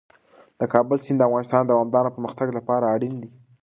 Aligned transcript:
د 0.59 0.61
کابل 0.73 0.97
سیند 1.05 1.17
د 1.19 1.25
افغانستان 1.27 1.61
د 1.65 1.69
دوامداره 1.71 2.13
پرمختګ 2.15 2.47
لپاره 2.57 2.91
اړین 2.95 3.13
دی. 3.21 3.29